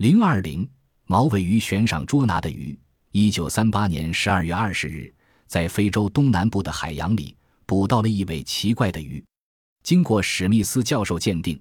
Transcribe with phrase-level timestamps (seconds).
[0.00, 0.66] 零二零
[1.04, 2.74] 毛尾鱼悬赏捉拿的鱼。
[3.10, 5.14] 一九三八年十二月二十日，
[5.46, 9.22] 在非洲东南部的海洋里捕到了一尾奇怪的鱼，
[9.82, 11.60] 经过史密斯教授鉴定，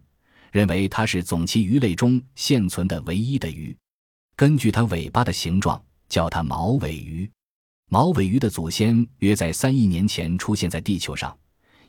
[0.54, 3.76] 认为它是总鳍鱼类中现存的唯一的鱼。
[4.38, 7.30] 根据它尾巴的形状，叫它毛尾鱼。
[7.90, 11.38] 毛尾鱼的祖先约在三亿年前出现在地球上，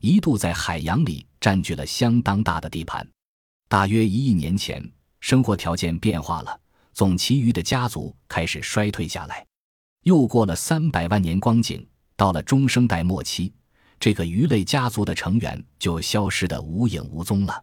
[0.01, 3.09] 一度在海洋里占据了相当大的地盘。
[3.69, 4.85] 大约一亿年前。
[5.21, 6.61] 生活条件变化了，
[6.93, 9.46] 总鳍鱼的家族开始衰退下来。
[10.03, 11.86] 又过了三百万年光景，
[12.17, 13.53] 到了中生代末期，
[13.98, 17.62] 这个鱼类家族的成员就消失得无影无踪了。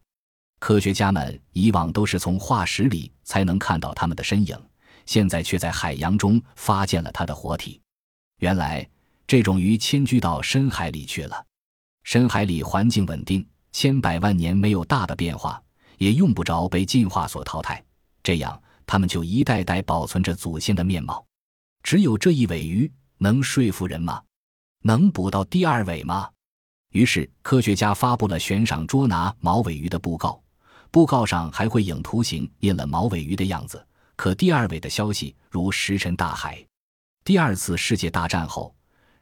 [0.59, 4.55] 科学家们以往都是从化石里才能看到它们的身影，
[5.05, 7.81] 现在却在海洋中发现了它的活体。
[8.39, 8.87] 原来，
[9.25, 11.43] 这种鱼迁居到深海里去了。
[12.03, 15.61] 深海里环境稳定，千百万年没有大的变化。
[15.97, 17.83] 也用不着被进化所淘汰，
[18.23, 21.25] 这样他们就一代代保存着祖先的面貌。
[21.83, 24.21] 只有这一尾鱼能说服人吗？
[24.83, 26.29] 能捕到第二尾吗？
[26.91, 30.41] 于是科学家发布了悬赏捉拿毛尾鱼的布告，
[30.91, 33.85] 布告上还会影图形，印了毛尾鱼的样子。
[34.15, 36.65] 可第二尾的消息如石沉大海。
[37.23, 38.73] 第二次世界大战后，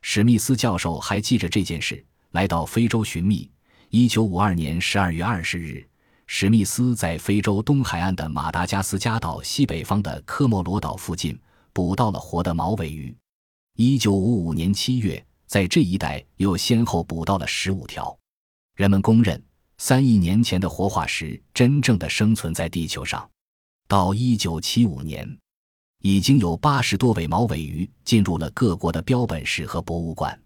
[0.02, 3.50] 史密斯教授还记着这件事，来到非洲寻觅。
[3.90, 5.88] 一九五二年十二月二十日。
[6.28, 11.40] 史密斯在非洲东海岸的马达加斯加岛西北方的科莫罗岛附近
[11.72, 13.16] 捕到了活的毛尾鱼。
[13.78, 18.18] 一九五五年七月，在这一带又先后捕到了十五条。
[18.76, 19.42] 人们公认，
[19.78, 23.30] 三亿年前的活化石真正的生存在地球上。
[23.88, 25.38] 到一九七五年，
[26.02, 30.38] 已经有八十多尾毛尾鱼进入了各国的标本室和博物馆。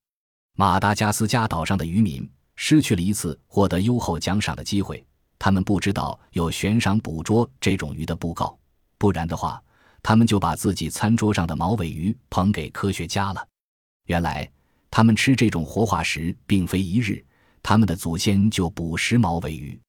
[0.55, 5.03] 马达加斯加岛上的渔民失去了一次获得优厚奖赏的机会。
[5.39, 8.59] 他们不知道有悬赏捕捉这种鱼的布告，
[8.97, 9.63] 不然的话，
[10.03, 13.47] 他们就把自己餐桌上的毛尾鱼捧给科学家了。
[14.07, 14.51] 原来，
[14.91, 17.25] 他们吃这种活化石并非一日，
[17.63, 19.79] 他们的祖先就捕食毛尾鱼。